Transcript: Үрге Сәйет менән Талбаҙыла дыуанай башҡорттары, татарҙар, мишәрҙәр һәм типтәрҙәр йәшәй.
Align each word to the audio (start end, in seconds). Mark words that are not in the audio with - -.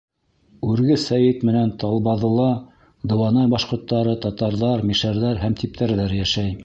Үрге 0.67 0.95
Сәйет 1.01 1.43
менән 1.49 1.73
Талбаҙыла 1.83 2.47
дыуанай 3.11 3.51
башҡорттары, 3.53 4.17
татарҙар, 4.25 4.87
мишәрҙәр 4.93 5.43
һәм 5.45 5.59
типтәрҙәр 5.63 6.17
йәшәй. 6.23 6.55